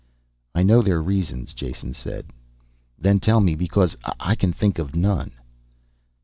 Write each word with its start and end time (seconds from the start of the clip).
"I 0.55 0.63
know 0.63 0.81
their 0.81 0.99
reasons," 0.99 1.53
Jason 1.53 1.93
said. 1.93 2.25
"Then 2.97 3.19
tell 3.19 3.39
me, 3.39 3.53
because 3.53 3.95
I 4.19 4.33
can 4.33 4.51
think 4.51 4.79
of 4.79 4.95
none." 4.95 5.33